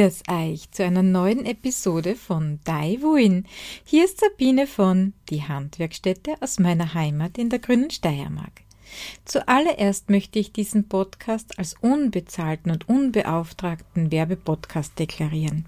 Grüß 0.00 0.22
euch 0.30 0.70
zu 0.70 0.82
einer 0.82 1.02
neuen 1.02 1.44
Episode 1.44 2.14
von 2.14 2.58
Dai 2.64 2.96
Wuin. 3.02 3.44
Hier 3.84 4.06
ist 4.06 4.18
Sabine 4.18 4.66
von 4.66 5.12
Die 5.28 5.42
Handwerkstätte 5.42 6.36
aus 6.40 6.58
meiner 6.58 6.94
Heimat 6.94 7.36
in 7.36 7.50
der 7.50 7.58
grünen 7.58 7.90
Steiermark. 7.90 8.62
Zuallererst 9.26 10.08
möchte 10.08 10.38
ich 10.38 10.54
diesen 10.54 10.88
Podcast 10.88 11.58
als 11.58 11.74
unbezahlten 11.82 12.72
und 12.72 12.88
unbeauftragten 12.88 14.10
Werbepodcast 14.10 14.98
deklarieren, 14.98 15.66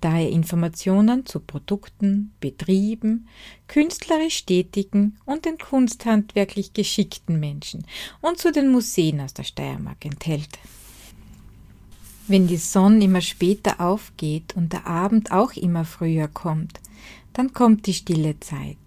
da 0.00 0.20
er 0.20 0.30
Informationen 0.30 1.26
zu 1.26 1.40
Produkten, 1.40 2.32
Betrieben, 2.38 3.26
künstlerisch 3.66 4.46
tätigen 4.46 5.18
und 5.24 5.46
den 5.46 5.58
kunsthandwerklich 5.58 6.74
geschickten 6.74 7.40
Menschen 7.40 7.84
und 8.20 8.38
zu 8.38 8.52
den 8.52 8.70
Museen 8.70 9.20
aus 9.20 9.34
der 9.34 9.42
Steiermark 9.42 10.04
enthält. 10.04 10.60
Wenn 12.26 12.46
die 12.46 12.56
Sonne 12.56 13.04
immer 13.04 13.20
später 13.20 13.80
aufgeht 13.80 14.54
und 14.56 14.72
der 14.72 14.86
Abend 14.86 15.30
auch 15.30 15.52
immer 15.52 15.84
früher 15.84 16.26
kommt, 16.26 16.80
dann 17.34 17.52
kommt 17.52 17.86
die 17.86 17.92
stille 17.92 18.40
Zeit. 18.40 18.78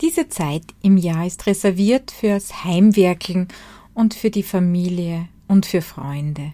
Diese 0.00 0.28
Zeit 0.28 0.62
im 0.80 0.96
Jahr 0.96 1.26
ist 1.26 1.46
reserviert 1.46 2.12
fürs 2.12 2.62
Heimwerkeln 2.62 3.48
und 3.94 4.14
für 4.14 4.30
die 4.30 4.44
Familie 4.44 5.28
und 5.48 5.66
für 5.66 5.82
Freunde. 5.82 6.52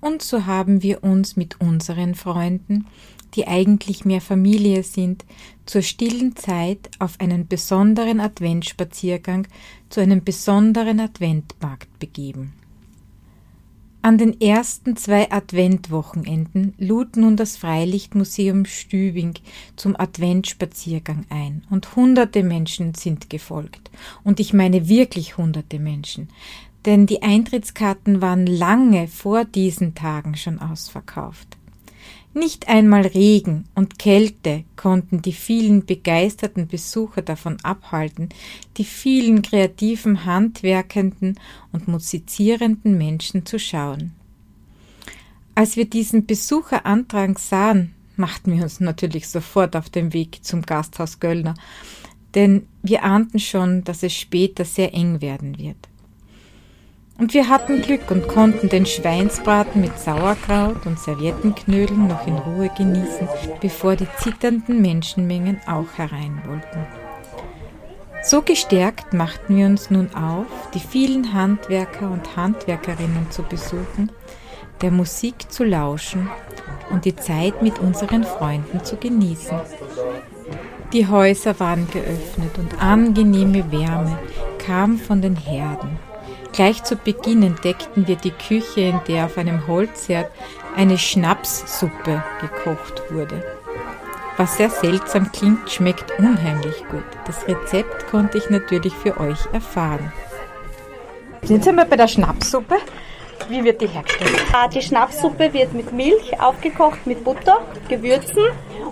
Und 0.00 0.20
so 0.20 0.44
haben 0.44 0.82
wir 0.82 1.02
uns 1.02 1.36
mit 1.36 1.60
unseren 1.60 2.14
Freunden, 2.14 2.86
die 3.34 3.46
eigentlich 3.46 4.04
mehr 4.04 4.20
Familie 4.20 4.82
sind, 4.82 5.24
zur 5.64 5.82
stillen 5.82 6.36
Zeit 6.36 6.90
auf 6.98 7.20
einen 7.20 7.48
besonderen 7.48 8.20
Adventspaziergang 8.20 9.48
zu 9.88 10.00
einem 10.00 10.22
besonderen 10.22 11.00
Adventmarkt 11.00 11.98
begeben. 11.98 12.52
An 14.06 14.18
den 14.18 14.40
ersten 14.40 14.94
zwei 14.96 15.32
Adventwochenenden 15.32 16.74
lud 16.78 17.16
nun 17.16 17.36
das 17.36 17.56
Freilichtmuseum 17.56 18.64
Stübing 18.64 19.34
zum 19.74 19.98
Adventspaziergang 19.98 21.26
ein 21.28 21.64
und 21.70 21.96
hunderte 21.96 22.44
Menschen 22.44 22.94
sind 22.94 23.30
gefolgt. 23.30 23.90
Und 24.22 24.38
ich 24.38 24.52
meine 24.52 24.88
wirklich 24.88 25.38
hunderte 25.38 25.80
Menschen, 25.80 26.28
denn 26.84 27.06
die 27.06 27.24
Eintrittskarten 27.24 28.22
waren 28.22 28.46
lange 28.46 29.08
vor 29.08 29.44
diesen 29.44 29.96
Tagen 29.96 30.36
schon 30.36 30.60
ausverkauft. 30.60 31.55
Nicht 32.36 32.68
einmal 32.68 33.06
Regen 33.06 33.64
und 33.74 33.98
Kälte 33.98 34.64
konnten 34.76 35.22
die 35.22 35.32
vielen 35.32 35.86
begeisterten 35.86 36.66
Besucher 36.66 37.22
davon 37.22 37.56
abhalten, 37.62 38.28
die 38.76 38.84
vielen 38.84 39.40
kreativen, 39.40 40.26
handwerkenden 40.26 41.40
und 41.72 41.88
musizierenden 41.88 42.98
Menschen 42.98 43.46
zu 43.46 43.58
schauen. 43.58 44.12
Als 45.54 45.78
wir 45.78 45.86
diesen 45.86 46.26
Besucherantrag 46.26 47.38
sahen, 47.38 47.94
machten 48.16 48.54
wir 48.54 48.64
uns 48.64 48.80
natürlich 48.80 49.28
sofort 49.28 49.74
auf 49.74 49.88
den 49.88 50.12
Weg 50.12 50.44
zum 50.44 50.60
Gasthaus 50.60 51.20
Göllner, 51.20 51.54
denn 52.34 52.66
wir 52.82 53.02
ahnten 53.02 53.38
schon, 53.38 53.82
dass 53.84 54.02
es 54.02 54.12
später 54.12 54.66
sehr 54.66 54.92
eng 54.92 55.22
werden 55.22 55.58
wird. 55.58 55.78
Und 57.18 57.32
wir 57.32 57.48
hatten 57.48 57.80
Glück 57.80 58.10
und 58.10 58.28
konnten 58.28 58.68
den 58.68 58.84
Schweinsbraten 58.84 59.80
mit 59.80 59.98
Sauerkraut 59.98 60.84
und 60.84 60.98
Serviettenknödeln 60.98 62.08
noch 62.08 62.26
in 62.26 62.36
Ruhe 62.36 62.70
genießen, 62.76 63.26
bevor 63.62 63.96
die 63.96 64.08
zitternden 64.18 64.82
Menschenmengen 64.82 65.58
auch 65.66 65.96
herein 65.96 66.42
wollten. 66.46 66.86
So 68.22 68.42
gestärkt 68.42 69.14
machten 69.14 69.56
wir 69.56 69.66
uns 69.66 69.88
nun 69.88 70.12
auf, 70.14 70.46
die 70.74 70.80
vielen 70.80 71.32
Handwerker 71.32 72.10
und 72.10 72.36
Handwerkerinnen 72.36 73.30
zu 73.30 73.42
besuchen, 73.42 74.10
der 74.82 74.90
Musik 74.90 75.50
zu 75.50 75.64
lauschen 75.64 76.28
und 76.90 77.06
die 77.06 77.16
Zeit 77.16 77.62
mit 77.62 77.78
unseren 77.78 78.24
Freunden 78.24 78.84
zu 78.84 78.96
genießen. 78.96 79.58
Die 80.92 81.06
Häuser 81.06 81.58
waren 81.60 81.88
geöffnet 81.90 82.58
und 82.58 82.82
angenehme 82.82 83.72
Wärme 83.72 84.18
kam 84.58 84.98
von 84.98 85.22
den 85.22 85.36
Herden. 85.36 85.98
Gleich 86.56 86.82
zu 86.84 86.96
Beginn 86.96 87.42
entdeckten 87.42 88.08
wir 88.08 88.16
die 88.16 88.30
Küche, 88.30 88.80
in 88.80 89.00
der 89.08 89.26
auf 89.26 89.36
einem 89.36 89.66
Holzherd 89.66 90.30
eine 90.74 90.96
Schnapssuppe 90.96 92.24
gekocht 92.40 93.02
wurde. 93.10 93.44
Was 94.38 94.56
sehr 94.56 94.70
seltsam 94.70 95.30
klingt, 95.32 95.70
schmeckt 95.70 96.18
unheimlich 96.18 96.78
gut. 96.88 97.04
Das 97.26 97.46
Rezept 97.46 98.06
konnte 98.06 98.38
ich 98.38 98.48
natürlich 98.48 98.94
für 98.94 99.20
euch 99.20 99.38
erfahren. 99.52 100.10
Sind 101.42 101.62
Sie 101.62 101.72
mal 101.72 101.84
bei 101.84 101.96
der 101.96 102.08
Schnapssuppe? 102.08 102.76
Wie 103.50 103.62
wird 103.62 103.82
die 103.82 103.88
hergestellt? 103.88 104.46
Ah, 104.54 104.66
die 104.66 104.80
Schnapssuppe 104.80 105.52
wird 105.52 105.74
mit 105.74 105.92
Milch 105.92 106.40
aufgekocht, 106.40 107.06
mit 107.06 107.22
Butter, 107.22 107.66
Gewürzen 107.86 108.44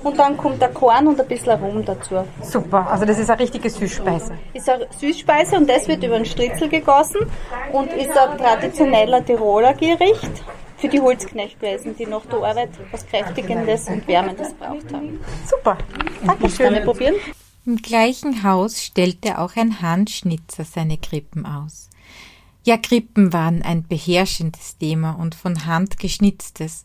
und 0.04 0.18
dann 0.18 0.36
kommt 0.36 0.60
der 0.60 0.68
Korn 0.68 1.06
und 1.06 1.20
ein 1.20 1.26
bisschen 1.26 1.58
Rum 1.58 1.84
dazu. 1.84 2.24
Super, 2.42 2.86
also 2.90 3.04
das 3.04 3.18
ist 3.18 3.30
eine 3.30 3.40
richtige 3.40 3.68
Süßspeise. 3.70 4.34
Ist 4.52 4.68
eine 4.68 4.86
Süßspeise 4.98 5.56
und 5.56 5.68
das 5.68 5.88
wird 5.88 6.04
über 6.04 6.16
einen 6.16 6.26
Stritzel 6.26 6.68
gegossen 6.68 7.26
und 7.72 7.92
ist 7.92 8.16
ein 8.16 8.38
traditioneller 8.38 9.24
Tiroler 9.24 9.74
Gericht 9.74 10.44
für 10.76 10.88
die 10.88 11.00
Holzknecht 11.00 11.58
gewesen, 11.60 11.96
die 11.96 12.06
nach 12.06 12.26
der 12.26 12.42
Arbeit 12.42 12.70
was 12.92 13.06
Kräftigendes 13.06 13.88
und 13.88 14.06
Wärmendes 14.06 14.52
braucht 14.54 14.92
haben. 14.92 15.18
Super, 15.46 15.78
danke 16.26 16.50
schön. 16.50 16.84
probieren? 16.84 17.14
Im 17.66 17.76
gleichen 17.76 18.42
Haus 18.42 18.82
stellte 18.82 19.38
auch 19.38 19.56
ein 19.56 19.80
Handschnitzer 19.80 20.64
seine 20.64 20.98
Krippen 20.98 21.46
aus. 21.46 21.88
Ja, 22.64 22.76
Krippen 22.76 23.32
waren 23.32 23.62
ein 23.62 23.86
beherrschendes 23.86 24.76
Thema 24.78 25.12
und 25.12 25.34
von 25.34 25.66
Hand 25.66 25.98
geschnitztes. 25.98 26.84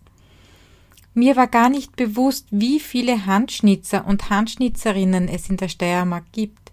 Mir 1.20 1.36
war 1.36 1.48
gar 1.48 1.68
nicht 1.68 1.98
bewusst, 1.98 2.48
wie 2.50 2.80
viele 2.80 3.26
Handschnitzer 3.26 4.08
und 4.08 4.30
Handschnitzerinnen 4.30 5.28
es 5.28 5.50
in 5.50 5.58
der 5.58 5.68
Steiermark 5.68 6.24
gibt. 6.32 6.72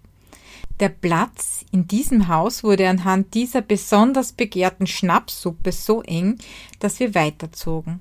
Der 0.79 0.87
Platz 0.87 1.65
in 1.73 1.85
diesem 1.89 2.29
Haus 2.29 2.63
wurde 2.63 2.87
anhand 2.87 3.33
dieser 3.33 3.59
besonders 3.61 4.31
begehrten 4.31 4.87
Schnappsuppe 4.87 5.73
so 5.73 6.01
eng, 6.01 6.37
dass 6.79 7.01
wir 7.01 7.13
weiterzogen. 7.13 7.99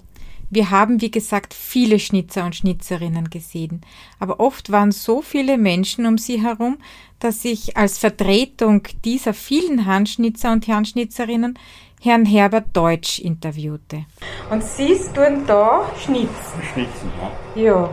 Wir 0.48 0.70
haben, 0.70 1.00
wie 1.00 1.10
gesagt, 1.10 1.52
viele 1.52 1.98
Schnitzer 1.98 2.44
und 2.44 2.54
Schnitzerinnen 2.54 3.28
gesehen, 3.28 3.80
aber 4.20 4.38
oft 4.38 4.70
waren 4.70 4.92
so 4.92 5.22
viele 5.22 5.58
Menschen 5.58 6.06
um 6.06 6.16
sie 6.16 6.40
herum, 6.40 6.78
dass 7.18 7.44
ich 7.44 7.76
als 7.76 7.98
Vertretung 7.98 8.86
dieser 9.04 9.34
vielen 9.34 9.84
Handschnitzer 9.84 10.52
und 10.52 10.68
Handschnitzerinnen 10.68 11.58
Herrn 12.02 12.24
Herbert 12.24 12.66
Deutsch 12.72 13.18
interviewte. 13.18 14.04
Und 14.50 14.62
Sie 14.62 14.96
tun 15.14 15.44
da 15.46 15.82
schnitzen? 15.98 16.62
Schnitzen, 16.72 17.10
ja. 17.54 17.62
Ja. 17.62 17.90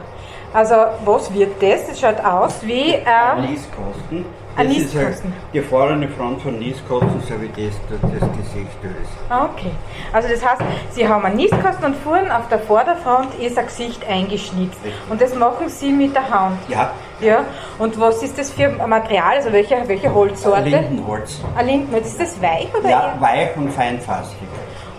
Also, 0.54 0.76
was 1.04 1.34
wird 1.34 1.62
das? 1.62 1.88
Das 1.88 2.00
schaut 2.00 2.20
aus 2.24 2.66
wie 2.66 2.96
ein... 2.96 3.44
Äh, 3.44 3.48
Nieskosten. 3.48 4.26
Das 4.56 4.68
ist 4.68 4.96
halt 4.96 5.18
die 5.54 5.62
vorne 5.62 6.08
Front 6.10 6.42
von 6.44 6.60
Nieskosten, 6.60 7.22
so 7.28 7.34
wie 7.42 7.48
das, 7.48 7.74
das, 7.90 8.02
Gesicht 8.38 8.78
ist. 8.84 9.10
Ah, 9.30 9.46
Okay. 9.52 9.72
Also 10.12 10.28
das 10.30 10.46
heißt, 10.46 10.62
Sie 10.92 11.08
haben 11.08 11.26
einen 11.26 11.38
Nistkasten 11.38 11.86
und 11.86 11.96
vorn 11.98 12.30
auf 12.30 12.48
der 12.50 12.60
Vorderfront 12.60 13.34
ist 13.40 13.58
ein 13.58 13.66
Gesicht 13.66 14.08
eingeschnitzt. 14.08 14.78
Und 15.10 15.20
das 15.22 15.34
machen 15.36 15.70
Sie 15.70 15.92
mit 15.92 16.14
der 16.16 16.30
Hand. 16.30 16.60
Ja, 16.70 16.92
Ja. 17.20 17.46
Und 17.80 18.00
was 18.00 18.22
ist 18.22 18.38
das 18.38 18.52
für 18.52 18.66
ein 18.66 18.90
Material? 18.90 19.38
Also 19.38 19.52
welche, 19.52 19.76
welche 19.88 20.14
Holzsorte? 20.14 20.70
Lindenholz. 20.70 21.42
Ein 21.56 21.66
Lindenholz. 21.68 22.08
Ist 22.10 22.22
das 22.22 22.42
weich 22.42 22.68
oder 22.78 22.90
Ja, 22.90 23.14
eher? 23.16 23.22
weich 23.22 23.58
und 23.58 23.72
feinfassig. 23.72 24.38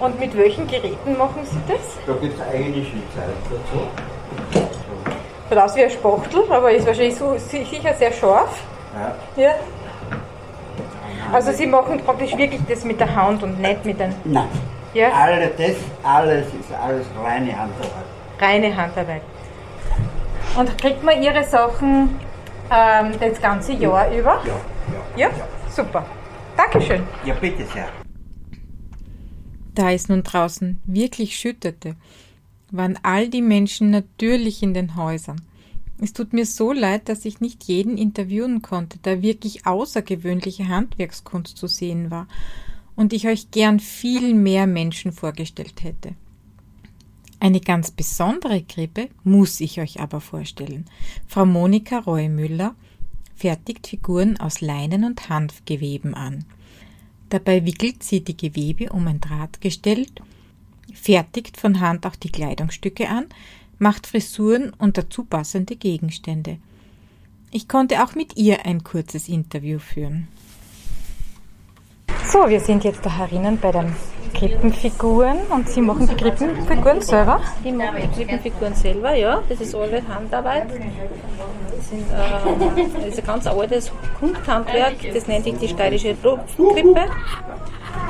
Und 0.00 0.18
mit 0.18 0.36
welchen 0.36 0.66
Geräten 0.66 1.16
machen 1.16 1.40
Sie 1.44 1.58
das? 1.72 1.80
Da 2.06 2.12
gibt 2.20 2.34
es 2.34 2.40
eigene 2.48 2.84
Schnitzer 2.84 3.22
dazu. 3.48 4.66
Schaut 5.48 5.58
aus 5.58 5.76
wie 5.76 5.84
ein 5.84 5.90
Spachtel, 5.90 6.42
aber 6.50 6.72
ist 6.72 6.86
wahrscheinlich 6.86 7.14
so, 7.16 7.34
si- 7.36 7.64
sicher 7.64 7.94
sehr 7.94 8.10
scharf. 8.12 8.60
Ja. 8.94 9.42
Ja. 9.42 9.54
Also 11.32 11.52
Sie 11.52 11.66
machen 11.66 12.00
praktisch 12.04 12.36
wirklich 12.36 12.60
das 12.68 12.84
mit 12.84 13.00
der 13.00 13.14
Hand 13.14 13.42
und 13.42 13.60
nicht 13.60 13.84
mit 13.84 13.98
den 13.98 14.14
Nein, 14.24 14.46
ja, 14.92 15.10
alle, 15.12 15.48
das 15.48 15.76
alles 16.02 16.46
ist 16.46 16.72
alles 16.80 17.06
reine 17.22 17.58
Handarbeit. 17.58 18.04
reine 18.40 18.76
Handarbeit. 18.76 19.22
Und 20.56 20.78
kriegt 20.78 21.02
man 21.02 21.20
Ihre 21.22 21.42
Sachen 21.42 22.20
ähm, 22.70 23.12
das 23.18 23.40
ganze 23.40 23.72
Jahr 23.72 24.10
über? 24.12 24.40
Ja, 24.46 24.60
ja. 25.16 25.28
Ja? 25.28 25.30
Super. 25.70 26.04
Dankeschön. 26.56 27.02
Ja, 27.24 27.34
bitte 27.34 27.64
sehr. 27.66 27.88
Da 29.74 29.90
es 29.90 30.08
nun 30.08 30.22
draußen 30.22 30.80
wirklich 30.84 31.36
schüttete, 31.36 31.96
waren 32.70 32.96
all 33.02 33.28
die 33.28 33.42
Menschen 33.42 33.90
natürlich 33.90 34.62
in 34.62 34.72
den 34.74 34.94
Häusern. 34.96 35.40
Es 36.00 36.12
tut 36.12 36.32
mir 36.32 36.44
so 36.44 36.72
leid, 36.72 37.08
dass 37.08 37.24
ich 37.24 37.40
nicht 37.40 37.64
jeden 37.64 37.96
interviewen 37.96 38.62
konnte, 38.62 38.98
da 39.02 39.22
wirklich 39.22 39.66
außergewöhnliche 39.66 40.68
Handwerkskunst 40.68 41.56
zu 41.56 41.66
sehen 41.66 42.10
war 42.10 42.26
und 42.96 43.12
ich 43.12 43.28
euch 43.28 43.50
gern 43.50 43.80
viel 43.80 44.34
mehr 44.34 44.66
Menschen 44.66 45.12
vorgestellt 45.12 45.82
hätte. 45.82 46.14
Eine 47.40 47.60
ganz 47.60 47.90
besondere 47.90 48.62
Krippe 48.62 49.08
muss 49.22 49.60
ich 49.60 49.80
euch 49.80 50.00
aber 50.00 50.20
vorstellen. 50.20 50.86
Frau 51.26 51.44
Monika 51.44 51.98
Reumüller 51.98 52.74
fertigt 53.34 53.86
Figuren 53.86 54.38
aus 54.38 54.60
Leinen 54.60 55.04
und 55.04 55.28
Hanfgeweben 55.28 56.14
an. 56.14 56.44
Dabei 57.28 57.66
wickelt 57.66 58.02
sie 58.02 58.22
die 58.22 58.36
Gewebe 58.36 58.90
um 58.90 59.06
ein 59.06 59.20
Drahtgestell 59.20 60.06
fertigt 60.92 61.56
von 61.56 61.80
Hand 61.80 62.06
auch 62.06 62.16
die 62.16 62.30
Kleidungsstücke 62.30 63.08
an, 63.08 63.26
macht 63.78 64.06
Frisuren 64.06 64.72
und 64.78 64.98
dazu 64.98 65.24
passende 65.24 65.76
Gegenstände. 65.76 66.58
Ich 67.50 67.68
konnte 67.68 68.02
auch 68.02 68.14
mit 68.14 68.36
ihr 68.36 68.66
ein 68.66 68.82
kurzes 68.82 69.28
Interview 69.28 69.78
führen. 69.78 70.28
So, 72.26 72.48
wir 72.48 72.60
sind 72.60 72.82
jetzt 72.84 73.04
da 73.04 73.16
herinnen 73.16 73.58
bei 73.60 73.70
den 73.70 73.94
Krippenfiguren 74.34 75.38
und 75.50 75.68
Sie 75.68 75.80
machen 75.80 76.08
die 76.08 76.16
Krippenfiguren 76.16 77.00
selber? 77.00 77.40
Die 77.64 77.70
machen 77.70 77.96
die 78.02 78.08
Krippenfiguren 78.08 78.74
selber, 78.74 79.14
ja. 79.14 79.42
Das 79.48 79.60
ist 79.60 79.74
alle 79.74 80.02
Handarbeit. 80.08 80.66
Das, 80.68 81.90
sind, 81.90 82.10
äh, 82.10 82.94
das 82.96 83.04
ist 83.04 83.18
ein 83.20 83.26
ganz 83.26 83.46
altes 83.46 83.92
Kunsthandwerk, 84.18 84.94
das 85.12 85.28
nennt 85.28 85.44
sich 85.44 85.56
die 85.58 85.68
steirische 85.68 86.20
Tropfenkrippe. 86.20 87.06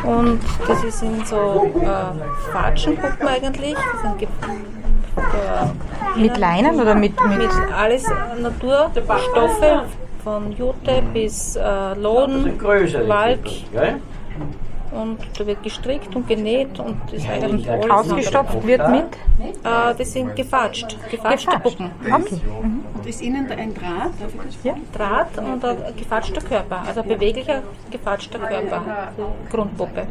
Und 0.05 0.41
das 0.67 1.01
sind 1.01 1.27
so 1.27 1.71
äh, 1.83 2.53
Fatschenpuppen 2.53 3.29
eigentlich. 3.29 3.75
Das 3.75 4.03
sind 4.03 4.29
mit 6.17 6.37
Leinen 6.39 6.81
oder 6.81 6.95
mit, 6.95 7.13
mit, 7.29 7.39
mit 7.39 7.51
alles 7.77 8.05
Naturstoffe 8.41 9.85
von 10.23 10.53
Jute 10.53 11.03
bis 11.13 11.57
äh, 11.57 11.95
Loden, 11.95 12.59
Walk. 12.61 13.41
Und 14.95 15.19
da 15.37 15.47
wird 15.47 15.63
gestrickt 15.63 16.15
und 16.15 16.29
genäht 16.29 16.79
und 16.79 17.13
ist 17.13 17.29
eigentlich 17.29 17.69
alles. 17.69 17.91
Ausgestopft 17.91 18.67
wird 18.67 18.89
mit? 18.89 19.05
Äh, 19.65 19.95
das 19.99 20.13
sind 20.13 20.37
gefatscht, 20.37 20.97
gefatschte 21.11 21.51
gefatscht. 21.51 21.63
Puppen. 21.63 21.91
Okay. 22.01 22.41
Mhm. 22.63 22.85
Und 22.95 23.07
ist 23.07 23.21
innen 23.21 23.49
da 23.49 23.55
ein 23.57 23.75
Draht? 23.75 24.13
Ja. 24.63 24.75
Draht 24.97 25.37
und 25.39 25.65
ein 25.65 25.97
gefatschter 25.97 26.41
Körper, 26.41 26.83
also 26.87 27.01
ein 27.01 27.09
beweglicher 27.09 27.63
gefatschter 27.91 28.39
Körper, 28.39 28.83
Grundpuppe. 29.51 30.07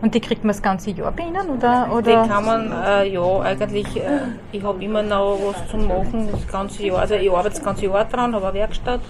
Und 0.00 0.14
die 0.14 0.20
kriegt 0.20 0.42
man 0.42 0.48
das 0.48 0.62
ganze 0.62 0.90
Jahr 0.90 1.12
bei 1.12 1.24
Ihnen? 1.24 1.50
Oder, 1.50 1.88
oder? 1.92 2.22
Die 2.22 2.28
kann 2.28 2.44
man, 2.44 2.72
äh, 2.72 3.08
ja, 3.08 3.40
eigentlich, 3.40 3.96
äh, 3.96 4.20
ich 4.52 4.62
habe 4.62 4.82
immer 4.82 5.02
noch 5.02 5.38
was 5.44 5.68
zum 5.68 5.86
Machen 5.86 6.28
das 6.30 6.46
ganze 6.48 6.86
Jahr. 6.86 7.00
Also 7.00 7.14
ich 7.14 7.30
arbeite 7.30 7.50
das 7.50 7.62
ganze 7.62 7.86
Jahr 7.86 8.04
dran, 8.04 8.34
habe 8.34 8.46
eine 8.46 8.54
Werkstatt 8.54 9.00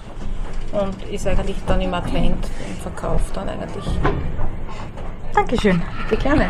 und 0.73 1.13
ist 1.13 1.27
eigentlich 1.27 1.57
dann 1.67 1.81
im 1.81 1.95
Advent 1.95 2.45
und 2.69 2.79
verkauft 2.83 3.37
dann 3.37 3.49
eigentlich. 3.49 3.85
Dankeschön. 5.37 5.83
Bitte 6.09 6.23
gerne. 6.23 6.49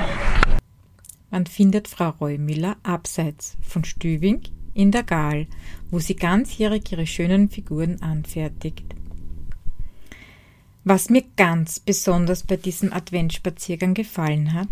Man 1.32 1.44
findet 1.46 1.88
Frau 1.88 2.10
Reumüller 2.10 2.76
abseits 2.84 3.56
von 3.60 3.82
Stübing 3.82 4.42
in 4.74 4.92
der 4.92 5.02
Gaal, 5.02 5.48
wo 5.90 5.98
sie 5.98 6.14
ganzjährig 6.14 6.92
ihre 6.92 7.04
schönen 7.04 7.50
Figuren 7.50 8.00
anfertigt. 8.00 8.84
Was 10.84 11.10
mir 11.10 11.24
ganz 11.36 11.80
besonders 11.80 12.44
bei 12.44 12.56
diesem 12.56 12.92
Adventsspaziergang 12.92 13.92
gefallen 13.92 14.52
hat, 14.52 14.68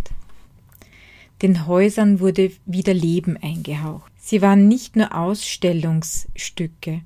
den 1.42 1.66
Häusern 1.66 2.20
wurde 2.20 2.52
wieder 2.66 2.94
Leben 2.94 3.36
eingehaucht. 3.36 4.12
Sie 4.16 4.40
waren 4.40 4.68
nicht 4.68 4.94
nur 4.94 5.12
Ausstellungsstücke, 5.12 7.00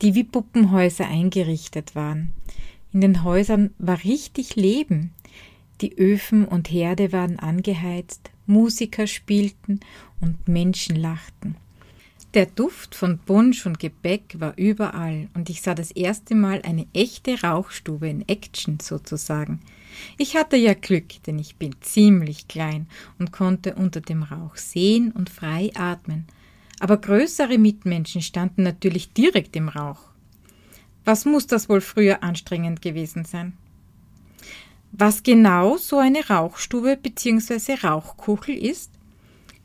die 0.00 0.14
wie 0.14 0.24
Puppenhäuser 0.24 1.06
eingerichtet 1.06 1.94
waren. 1.94 2.32
In 2.90 3.02
den 3.02 3.22
Häusern 3.22 3.74
war 3.78 4.02
richtig 4.02 4.56
Leben. 4.56 5.12
Die 5.82 5.98
Öfen 5.98 6.44
und 6.44 6.70
Herde 6.70 7.10
waren 7.10 7.40
angeheizt, 7.40 8.30
Musiker 8.46 9.08
spielten 9.08 9.80
und 10.20 10.46
Menschen 10.46 10.94
lachten. 10.94 11.56
Der 12.34 12.46
Duft 12.46 12.94
von 12.94 13.18
Punsch 13.18 13.66
und 13.66 13.80
Gebäck 13.80 14.36
war 14.38 14.56
überall 14.56 15.28
und 15.34 15.50
ich 15.50 15.60
sah 15.60 15.74
das 15.74 15.90
erste 15.90 16.36
Mal 16.36 16.62
eine 16.62 16.86
echte 16.94 17.42
Rauchstube 17.42 18.08
in 18.08 18.26
Action 18.28 18.78
sozusagen. 18.80 19.60
Ich 20.18 20.36
hatte 20.36 20.56
ja 20.56 20.74
Glück, 20.74 21.20
denn 21.24 21.40
ich 21.40 21.56
bin 21.56 21.74
ziemlich 21.80 22.46
klein 22.46 22.86
und 23.18 23.32
konnte 23.32 23.74
unter 23.74 24.00
dem 24.00 24.22
Rauch 24.22 24.54
sehen 24.56 25.10
und 25.10 25.30
frei 25.30 25.72
atmen. 25.74 26.26
Aber 26.78 26.96
größere 26.96 27.58
Mitmenschen 27.58 28.22
standen 28.22 28.62
natürlich 28.62 29.12
direkt 29.12 29.56
im 29.56 29.68
Rauch. 29.68 30.12
Was 31.04 31.24
muss 31.24 31.48
das 31.48 31.68
wohl 31.68 31.80
früher 31.80 32.22
anstrengend 32.22 32.82
gewesen 32.82 33.24
sein? 33.24 33.54
Was 34.94 35.22
genau 35.22 35.78
so 35.78 35.98
eine 35.98 36.28
Rauchstube 36.28 36.98
bzw. 37.02 37.76
Rauchkuchel 37.82 38.54
ist? 38.54 38.90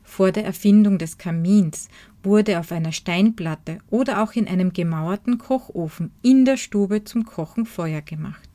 Vor 0.01 0.31
der 0.31 0.45
Erfindung 0.45 0.97
des 0.97 1.17
Kamins 1.17 1.89
wurde 2.23 2.59
auf 2.61 2.71
einer 2.71 2.93
Steinplatte 2.93 3.79
oder 3.89 4.23
auch 4.23 4.31
in 4.33 4.47
einem 4.47 4.71
gemauerten 4.71 5.37
Kochofen 5.37 6.11
in 6.21 6.45
der 6.45 6.55
Stube 6.55 7.03
zum 7.03 7.25
Kochen 7.25 7.65
Feuer 7.65 8.01
gemacht. 8.01 8.49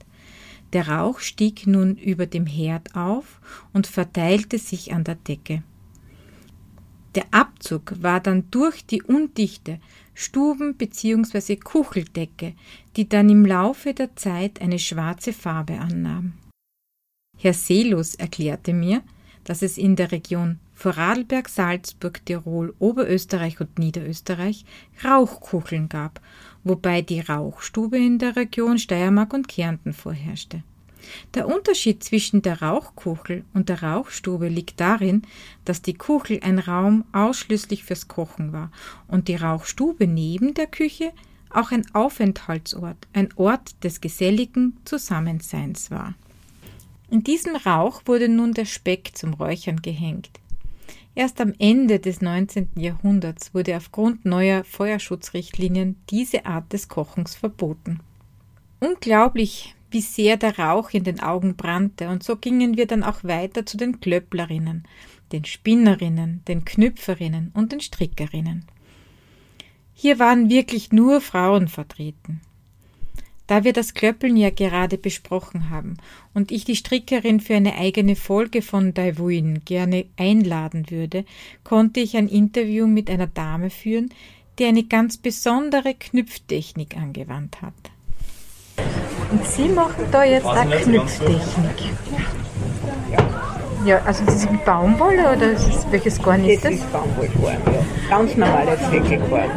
Der 0.72 0.88
Rauch 0.88 1.18
stieg 1.20 1.66
nun 1.66 1.96
über 1.96 2.24
dem 2.24 2.46
Herd 2.46 2.96
auf 2.96 3.42
und 3.74 3.86
verteilte 3.86 4.58
sich 4.58 4.94
an 4.94 5.04
der 5.04 5.16
Decke. 5.16 5.62
Der 7.14 7.26
Abzug 7.32 8.02
war 8.02 8.20
dann 8.20 8.50
durch 8.50 8.86
die 8.86 9.02
undichte 9.02 9.78
Stuben- 10.14 10.76
bzw. 10.76 11.56
Kucheldecke, 11.56 12.54
die 12.96 13.10
dann 13.10 13.28
im 13.28 13.44
Laufe 13.44 13.92
der 13.92 14.16
Zeit 14.16 14.62
eine 14.62 14.78
schwarze 14.78 15.34
Farbe 15.34 15.78
annahm. 15.78 16.32
Herr 17.42 17.54
Selus 17.54 18.14
erklärte 18.14 18.72
mir, 18.72 19.02
dass 19.42 19.62
es 19.62 19.76
in 19.76 19.96
der 19.96 20.12
Region 20.12 20.60
Vorarlberg, 20.74 21.48
Salzburg, 21.48 22.24
Tirol, 22.24 22.72
Oberösterreich 22.78 23.60
und 23.60 23.80
Niederösterreich 23.80 24.64
Rauchkucheln 25.04 25.88
gab, 25.88 26.20
wobei 26.62 27.02
die 27.02 27.18
Rauchstube 27.18 27.98
in 27.98 28.20
der 28.20 28.36
Region 28.36 28.78
Steiermark 28.78 29.34
und 29.34 29.48
Kärnten 29.48 29.92
vorherrschte. 29.92 30.62
Der 31.34 31.48
Unterschied 31.48 32.04
zwischen 32.04 32.42
der 32.42 32.62
Rauchkuchel 32.62 33.44
und 33.54 33.68
der 33.68 33.82
Rauchstube 33.82 34.46
liegt 34.46 34.78
darin, 34.78 35.22
dass 35.64 35.82
die 35.82 35.94
Kuchel 35.94 36.38
ein 36.44 36.60
Raum 36.60 37.04
ausschließlich 37.10 37.82
fürs 37.82 38.06
Kochen 38.06 38.52
war 38.52 38.70
und 39.08 39.26
die 39.26 39.34
Rauchstube 39.34 40.06
neben 40.06 40.54
der 40.54 40.68
Küche 40.68 41.10
auch 41.50 41.72
ein 41.72 41.92
Aufenthaltsort, 41.92 43.08
ein 43.12 43.30
Ort 43.34 43.82
des 43.82 44.00
geselligen 44.00 44.76
Zusammenseins 44.84 45.90
war. 45.90 46.14
In 47.12 47.22
diesem 47.22 47.56
Rauch 47.56 48.00
wurde 48.06 48.26
nun 48.26 48.54
der 48.54 48.64
Speck 48.64 49.10
zum 49.12 49.34
Räuchern 49.34 49.82
gehängt. 49.82 50.30
Erst 51.14 51.42
am 51.42 51.52
Ende 51.58 51.98
des 52.00 52.22
19. 52.22 52.70
Jahrhunderts 52.74 53.52
wurde 53.52 53.76
aufgrund 53.76 54.24
neuer 54.24 54.64
Feuerschutzrichtlinien 54.64 55.96
diese 56.08 56.46
Art 56.46 56.72
des 56.72 56.88
Kochens 56.88 57.34
verboten. 57.34 58.00
Unglaublich, 58.80 59.74
wie 59.90 60.00
sehr 60.00 60.38
der 60.38 60.58
Rauch 60.58 60.88
in 60.92 61.04
den 61.04 61.20
Augen 61.20 61.54
brannte, 61.54 62.08
und 62.08 62.22
so 62.22 62.36
gingen 62.36 62.78
wir 62.78 62.86
dann 62.86 63.02
auch 63.02 63.22
weiter 63.24 63.66
zu 63.66 63.76
den 63.76 64.00
Klöpplerinnen, 64.00 64.84
den 65.32 65.44
Spinnerinnen, 65.44 66.40
den 66.48 66.64
Knüpferinnen 66.64 67.50
und 67.52 67.72
den 67.72 67.80
Strickerinnen. 67.82 68.64
Hier 69.92 70.18
waren 70.18 70.48
wirklich 70.48 70.92
nur 70.92 71.20
Frauen 71.20 71.68
vertreten. 71.68 72.40
Da 73.46 73.64
wir 73.64 73.72
das 73.72 73.94
Klöppeln 73.94 74.36
ja 74.36 74.50
gerade 74.50 74.98
besprochen 74.98 75.70
haben 75.70 75.96
und 76.32 76.52
ich 76.52 76.64
die 76.64 76.76
Strickerin 76.76 77.40
für 77.40 77.54
eine 77.54 77.76
eigene 77.76 78.16
Folge 78.16 78.62
von 78.62 78.94
Daiwuin 78.94 79.62
gerne 79.64 80.06
einladen 80.16 80.90
würde, 80.90 81.24
konnte 81.64 82.00
ich 82.00 82.16
ein 82.16 82.28
Interview 82.28 82.86
mit 82.86 83.10
einer 83.10 83.26
Dame 83.26 83.70
führen, 83.70 84.10
die 84.58 84.64
eine 84.64 84.84
ganz 84.84 85.16
besondere 85.16 85.94
Knüpftechnik 85.94 86.96
angewandt 86.96 87.62
hat. 87.62 87.72
Und 89.30 89.44
Sie 89.46 89.68
machen 89.68 90.04
da 90.10 90.24
jetzt 90.24 90.46
eine 90.46 90.76
Knüpftechnik. 90.76 91.90
Ja, 93.84 94.00
also 94.04 94.24
das 94.24 94.36
ist 94.36 94.64
Baumwolle 94.64 95.36
oder 95.36 95.52
ist 95.52 95.66
es, 95.66 95.86
welches 95.90 96.22
Garn 96.22 96.44
ist 96.44 96.64
das? 96.64 96.70
Das 96.70 96.80
ist 96.80 96.92
Baumwollgarn, 96.92 97.60
ja. 97.66 97.84
Ganz 98.08 98.36
normales 98.36 98.92
Wickelgarn. 98.92 99.50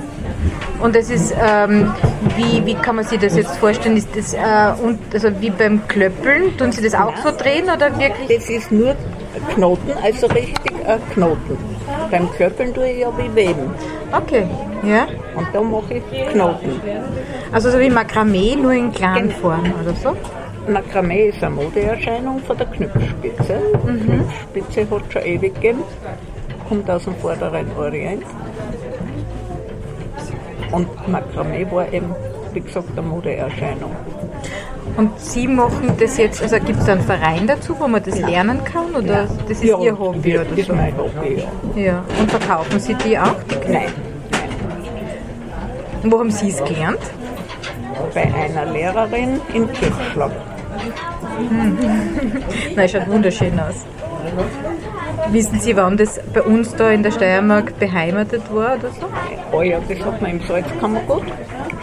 Und 0.81 0.95
es 0.95 1.09
ist, 1.09 1.33
ähm, 1.39 1.93
wie, 2.35 2.65
wie 2.65 2.75
kann 2.75 2.95
man 2.97 3.05
sich 3.05 3.19
das 3.19 3.35
jetzt 3.35 3.55
vorstellen? 3.57 3.97
Ist 3.97 4.09
das 4.15 4.33
äh, 4.33 4.81
und, 4.83 4.99
also 5.13 5.29
wie 5.39 5.49
beim 5.49 5.87
Klöppeln? 5.87 6.57
Tun 6.57 6.71
Sie 6.71 6.83
das 6.83 6.93
auch 6.95 7.15
so 7.17 7.31
drehen 7.31 7.65
oder 7.65 7.97
wirklich? 7.97 8.37
Das 8.37 8.49
ist 8.49 8.71
nur 8.71 8.95
Knoten, 9.53 9.91
also 10.03 10.27
richtig 10.27 10.73
ein 10.85 10.99
Knoten. 11.13 11.57
Beim 12.11 12.31
Klöppeln 12.31 12.73
tue 12.73 12.89
ich 12.89 12.99
ja 12.99 13.11
wie 13.17 13.33
Weben. 13.35 13.71
Okay, 14.11 14.47
ja. 14.83 15.07
Und 15.35 15.47
da 15.53 15.61
mache 15.61 15.95
ich 15.95 16.31
Knoten. 16.31 16.81
Also 17.51 17.71
so 17.71 17.79
wie 17.79 17.89
Makramee, 17.89 18.55
nur 18.55 18.73
in 18.73 18.91
kleinen 18.91 19.29
Genau. 19.29 19.39
Form 19.39 19.73
oder 19.81 19.93
so? 19.95 20.15
Makramee 20.71 21.29
ist 21.29 21.43
eine 21.43 21.55
Modeerscheinung 21.55 22.39
von 22.39 22.57
der 22.57 22.67
Knüpfspitze. 22.67 23.59
Die 23.83 24.05
Knüpfspitze 24.05 24.89
hat 24.89 25.13
schon 25.13 25.21
ewig 25.23 25.53
gegeben, 25.55 25.83
kommt 26.67 26.89
aus 26.89 27.03
dem 27.03 27.15
vorderen 27.17 27.67
Orient. 27.77 28.23
Und 30.71 30.87
Makramee 31.07 31.65
war 31.71 31.91
eben, 31.91 32.13
wie 32.53 32.61
gesagt, 32.61 32.87
eine 32.97 33.01
Modeerscheinung. 33.07 33.91
Und 34.97 35.19
Sie 35.19 35.47
machen 35.47 35.91
das 35.99 36.17
jetzt, 36.17 36.41
also 36.41 36.57
gibt 36.57 36.79
es 36.79 36.85
da 36.85 36.93
einen 36.93 37.01
Verein 37.01 37.47
dazu, 37.47 37.75
wo 37.79 37.87
man 37.87 38.01
das 38.03 38.19
lernen 38.19 38.63
kann 38.63 38.95
oder 38.95 39.27
das 39.47 39.57
ist 39.57 39.63
Ja, 39.63 39.77
Ihr 39.79 39.97
Hobby 39.97 40.33
das 40.33 40.47
oder 40.47 40.57
ist 40.57 40.67
so? 40.67 40.73
mein 40.73 40.93
Hobby, 40.97 41.43
ja. 41.75 41.81
Ja. 41.81 42.03
Und 42.19 42.31
verkaufen 42.31 42.79
Sie 42.79 42.93
die 42.95 43.17
auch? 43.17 43.35
Die? 43.67 43.71
Nein, 43.71 43.87
Und 46.03 46.11
wo 46.11 46.19
haben 46.19 46.31
Sie 46.31 46.49
es 46.49 46.63
gelernt? 46.63 46.99
bei 48.13 48.23
einer 48.23 48.65
Lehrerin 48.71 49.41
in 49.53 49.71
Kirchschlag. 49.73 50.31
Nein, 52.75 52.89
schaut 52.89 53.07
wunderschön 53.09 53.59
aus. 53.59 53.85
Wissen 55.31 55.59
Sie, 55.59 55.75
wann 55.75 55.97
das 55.97 56.19
bei 56.33 56.41
uns 56.41 56.75
da 56.75 56.91
in 56.91 57.03
der 57.03 57.11
Steiermark 57.11 57.77
beheimatet 57.79 58.43
war 58.53 58.75
oder 58.75 58.89
so? 58.89 59.07
Oh 59.51 59.61
ja, 59.61 59.79
das 59.87 59.99
hat 60.05 60.21
man 60.21 60.31
im 60.31 60.41
Salzkammergut 60.41 61.23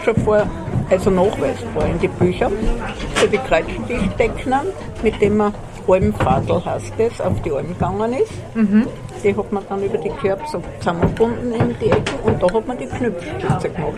schon 0.03 0.15
vor, 0.17 0.47
also 0.89 1.09
nachweisbar 1.09 1.87
in 1.87 1.99
die 1.99 2.07
Bücher, 2.07 2.51
für 3.15 3.27
die 3.27 3.37
Kreuzstichdeckner, 3.37 4.63
mit 5.01 5.21
dem 5.21 5.37
man 5.37 5.53
Almfadel 5.87 6.63
heißt 6.63 6.93
das, 6.97 7.19
auf 7.21 7.41
die 7.41 7.51
Alm 7.51 7.67
gegangen 7.67 8.13
ist. 8.13 8.31
Mhm. 8.55 8.87
Die 9.23 9.35
hat 9.35 9.51
man 9.51 9.63
dann 9.67 9.83
über 9.83 9.97
die 9.97 10.09
Körper 10.09 10.45
so 10.47 10.61
zusammengebunden 10.79 11.53
in 11.53 11.75
die 11.79 11.91
Ecken 11.91 12.19
und 12.23 12.41
da 12.41 12.53
hat 12.53 12.67
man 12.67 12.77
die 12.77 12.85
Knüpfspitze 12.85 13.69
gemacht. 13.69 13.93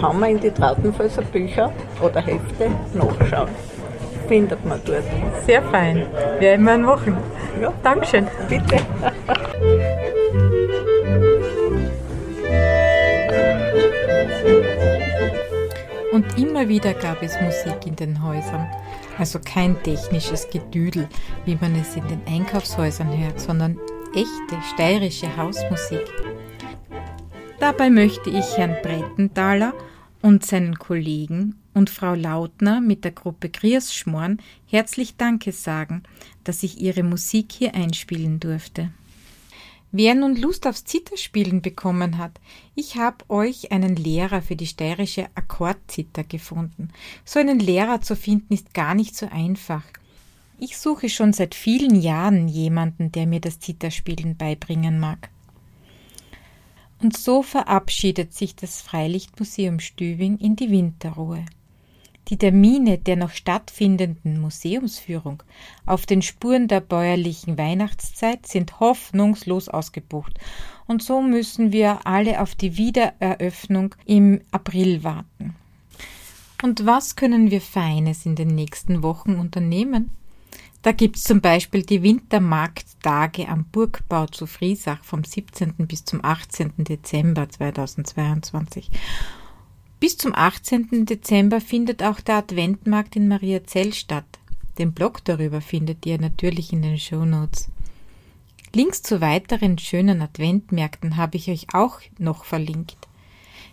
Kann 0.00 0.20
man 0.20 0.30
in 0.30 0.40
die 0.40 0.50
Trautenfelser 0.50 1.22
Bücher 1.22 1.72
oder 2.00 2.20
Hefte 2.20 2.70
nachschauen. 2.94 3.50
Findet 4.32 4.64
man 4.64 4.80
dort. 4.86 5.04
Sehr 5.44 5.62
fein. 5.64 6.06
Werden 6.38 6.64
wir 6.64 6.78
machen. 6.78 7.18
Ja. 7.60 7.70
Dankeschön. 7.82 8.26
Bitte. 8.48 8.78
Und 16.12 16.38
immer 16.38 16.66
wieder 16.66 16.94
gab 16.94 17.22
es 17.22 17.38
Musik 17.42 17.86
in 17.86 17.94
den 17.96 18.24
Häusern. 18.26 18.66
Also 19.18 19.38
kein 19.38 19.76
technisches 19.82 20.48
Gedüdel, 20.48 21.10
wie 21.44 21.58
man 21.60 21.74
es 21.78 21.94
in 21.94 22.08
den 22.08 22.22
Einkaufshäusern 22.26 23.14
hört, 23.14 23.38
sondern 23.38 23.78
echte 24.14 24.56
steirische 24.72 25.36
Hausmusik. 25.36 26.06
Dabei 27.60 27.90
möchte 27.90 28.30
ich 28.30 28.56
Herrn 28.56 28.76
Brettenthaler 28.82 29.74
und 30.22 30.46
seinen 30.46 30.78
Kollegen 30.78 31.61
und 31.74 31.90
Frau 31.90 32.14
Lautner 32.14 32.80
mit 32.80 33.04
der 33.04 33.12
Gruppe 33.12 33.48
Grierschmorn 33.48 34.40
herzlich 34.66 35.16
Danke 35.16 35.52
sagen, 35.52 36.02
dass 36.44 36.62
ich 36.62 36.80
ihre 36.80 37.02
Musik 37.02 37.52
hier 37.52 37.74
einspielen 37.74 38.40
durfte. 38.40 38.90
Wer 39.94 40.14
nun 40.14 40.36
Lust 40.36 40.66
aufs 40.66 40.84
Zitterspielen 40.84 41.60
bekommen 41.60 42.16
hat, 42.16 42.40
ich 42.74 42.96
habe 42.96 43.28
euch 43.28 43.72
einen 43.72 43.94
Lehrer 43.94 44.40
für 44.40 44.56
die 44.56 44.66
steirische 44.66 45.26
Akkordzither 45.34 46.24
gefunden. 46.24 46.88
So 47.26 47.38
einen 47.38 47.58
Lehrer 47.58 48.00
zu 48.00 48.16
finden 48.16 48.54
ist 48.54 48.72
gar 48.72 48.94
nicht 48.94 49.14
so 49.14 49.28
einfach. 49.30 49.84
Ich 50.58 50.78
suche 50.78 51.10
schon 51.10 51.34
seit 51.34 51.54
vielen 51.54 52.00
Jahren 52.00 52.48
jemanden, 52.48 53.12
der 53.12 53.26
mir 53.26 53.40
das 53.40 53.60
Zitterspielen 53.60 54.36
beibringen 54.36 54.98
mag. 54.98 55.28
Und 57.02 57.14
so 57.14 57.42
verabschiedet 57.42 58.32
sich 58.32 58.54
das 58.56 58.80
Freilichtmuseum 58.80 59.80
Stübing 59.80 60.38
in 60.38 60.56
die 60.56 60.70
Winterruhe. 60.70 61.44
Die 62.28 62.36
Termine 62.36 62.98
der 62.98 63.16
noch 63.16 63.30
stattfindenden 63.30 64.40
Museumsführung 64.40 65.42
auf 65.84 66.06
den 66.06 66.22
Spuren 66.22 66.68
der 66.68 66.80
bäuerlichen 66.80 67.58
Weihnachtszeit 67.58 68.46
sind 68.46 68.80
hoffnungslos 68.80 69.68
ausgebucht, 69.68 70.38
und 70.86 71.02
so 71.02 71.22
müssen 71.22 71.72
wir 71.72 72.06
alle 72.06 72.40
auf 72.40 72.54
die 72.54 72.76
Wiedereröffnung 72.76 73.94
im 74.04 74.40
April 74.50 75.04
warten. 75.04 75.56
Und 76.62 76.86
was 76.86 77.16
können 77.16 77.50
wir 77.50 77.60
Feines 77.60 78.24
in 78.24 78.36
den 78.36 78.48
nächsten 78.48 79.02
Wochen 79.02 79.34
unternehmen? 79.34 80.10
Da 80.82 80.92
gibt's 80.92 81.24
zum 81.24 81.40
Beispiel 81.40 81.82
die 81.82 82.02
Wintermarkttage 82.02 83.48
am 83.48 83.64
Burgbau 83.66 84.26
zu 84.26 84.46
Friesach 84.46 85.02
vom 85.04 85.22
17. 85.24 85.74
bis 85.86 86.04
zum 86.04 86.24
18. 86.24 86.72
Dezember 86.78 87.48
2022. 87.48 88.90
Bis 90.02 90.16
zum 90.16 90.34
18. 90.34 91.06
Dezember 91.06 91.60
findet 91.60 92.02
auch 92.02 92.18
der 92.18 92.38
Adventmarkt 92.38 93.14
in 93.14 93.28
Mariazell 93.28 93.92
statt. 93.92 94.24
Den 94.76 94.94
Blog 94.94 95.24
darüber 95.24 95.60
findet 95.60 96.04
ihr 96.06 96.20
natürlich 96.20 96.72
in 96.72 96.82
den 96.82 96.98
Show 96.98 97.24
Notes. 97.24 97.68
Links 98.74 99.04
zu 99.04 99.20
weiteren 99.20 99.78
schönen 99.78 100.20
Adventmärkten 100.20 101.16
habe 101.16 101.36
ich 101.36 101.48
euch 101.48 101.68
auch 101.72 102.00
noch 102.18 102.44
verlinkt. 102.44 102.96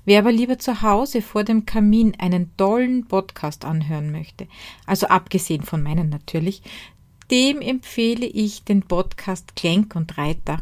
Wer 0.05 0.19
aber 0.19 0.31
lieber 0.31 0.59
zu 0.59 0.83
Hause 0.83 1.23
vor 1.23 1.43
dem 1.43 1.65
Kamin 1.65 2.13
einen 2.19 2.55
tollen 2.57 3.07
Podcast 3.07 3.65
anhören 3.65 4.11
möchte, 4.11 4.47
also 4.85 5.07
abgesehen 5.07 5.63
von 5.63 5.81
meinen 5.81 6.09
natürlich, 6.09 6.61
dem 7.31 7.59
empfehle 7.59 8.27
ich 8.27 8.63
den 8.63 8.83
Podcast 8.83 9.55
Klenk 9.55 9.95
und 9.95 10.19
Reiter. 10.19 10.61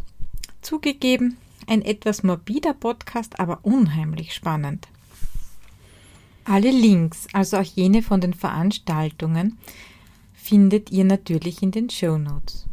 Zugegeben, 0.62 1.36
ein 1.68 1.82
etwas 1.82 2.24
morbider 2.24 2.74
Podcast, 2.74 3.42
aber 3.42 3.60
unheimlich 3.64 4.34
spannend. 4.34 4.88
Alle 6.50 6.72
Links, 6.72 7.28
also 7.34 7.58
auch 7.58 7.64
jene 7.64 8.02
von 8.02 8.22
den 8.22 8.34
Veranstaltungen, 8.34 9.58
findet 10.34 10.92
ihr 10.92 11.04
natürlich 11.04 11.62
in 11.62 11.72
den 11.72 11.90
Show 11.90 12.18
Notes. 12.18 12.68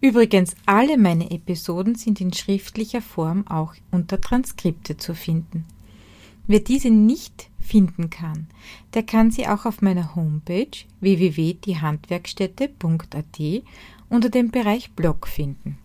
Übrigens, 0.00 0.56
alle 0.66 0.98
meine 0.98 1.30
Episoden 1.30 1.94
sind 1.94 2.20
in 2.20 2.32
schriftlicher 2.32 3.02
Form 3.02 3.46
auch 3.46 3.74
unter 3.92 4.20
Transkripte 4.20 4.96
zu 4.96 5.14
finden. 5.14 5.64
Wer 6.48 6.58
diese 6.58 6.90
nicht 6.90 7.50
finden 7.60 8.10
kann, 8.10 8.48
der 8.94 9.04
kann 9.04 9.30
sie 9.30 9.46
auch 9.46 9.64
auf 9.64 9.80
meiner 9.80 10.16
Homepage 10.16 10.66
www.diehandwerkstätte.at 10.98 13.62
unter 14.08 14.28
dem 14.28 14.50
Bereich 14.50 14.90
Blog 14.90 15.28
finden. 15.28 15.78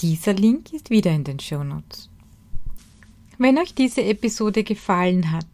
Dieser 0.00 0.32
Link 0.32 0.72
ist 0.72 0.90
wieder 0.90 1.12
in 1.12 1.22
den 1.22 1.38
Show 1.38 1.62
Notes. 1.62 2.10
Wenn 3.38 3.58
euch 3.58 3.74
diese 3.74 4.02
Episode 4.02 4.64
gefallen 4.64 5.30
hat, 5.30 5.46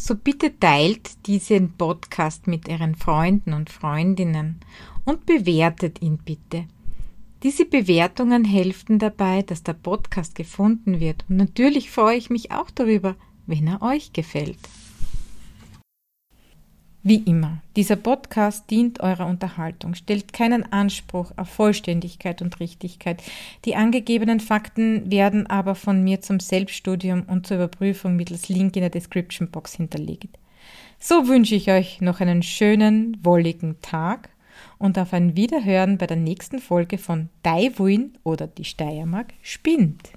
so 0.00 0.14
bitte 0.14 0.58
teilt 0.58 1.26
diesen 1.26 1.76
Podcast 1.76 2.46
mit 2.46 2.68
Ihren 2.68 2.94
Freunden 2.94 3.52
und 3.52 3.68
Freundinnen 3.68 4.58
und 5.04 5.26
bewertet 5.26 6.00
ihn 6.00 6.16
bitte. 6.16 6.64
Diese 7.42 7.66
Bewertungen 7.66 8.46
helfen 8.46 8.98
dabei, 8.98 9.42
dass 9.42 9.62
der 9.62 9.74
Podcast 9.74 10.34
gefunden 10.34 11.00
wird 11.00 11.26
und 11.28 11.36
natürlich 11.36 11.90
freue 11.90 12.16
ich 12.16 12.30
mich 12.30 12.50
auch 12.50 12.70
darüber, 12.70 13.14
wenn 13.46 13.66
er 13.66 13.82
euch 13.82 14.14
gefällt. 14.14 14.58
Wie 17.02 17.16
immer, 17.16 17.62
dieser 17.76 17.96
Podcast 17.96 18.70
dient 18.70 19.00
eurer 19.00 19.26
Unterhaltung, 19.26 19.94
stellt 19.94 20.34
keinen 20.34 20.70
Anspruch 20.70 21.32
auf 21.36 21.48
Vollständigkeit 21.48 22.42
und 22.42 22.60
Richtigkeit. 22.60 23.22
Die 23.64 23.74
angegebenen 23.74 24.38
Fakten 24.38 25.10
werden 25.10 25.46
aber 25.46 25.74
von 25.74 26.04
mir 26.04 26.20
zum 26.20 26.40
Selbststudium 26.40 27.22
und 27.22 27.46
zur 27.46 27.56
Überprüfung 27.56 28.16
mittels 28.16 28.50
Link 28.50 28.76
in 28.76 28.82
der 28.82 28.90
Description 28.90 29.50
Box 29.50 29.76
hinterlegt. 29.76 30.36
So 30.98 31.26
wünsche 31.26 31.54
ich 31.54 31.70
euch 31.70 32.02
noch 32.02 32.20
einen 32.20 32.42
schönen, 32.42 33.16
wolligen 33.22 33.80
Tag 33.80 34.28
und 34.76 34.98
auf 34.98 35.14
ein 35.14 35.36
Wiederhören 35.36 35.96
bei 35.96 36.06
der 36.06 36.18
nächsten 36.18 36.58
Folge 36.58 36.98
von 36.98 37.30
Daiwuin 37.42 38.12
oder 38.24 38.46
die 38.46 38.64
Steiermark 38.64 39.32
spinnt. 39.40 40.10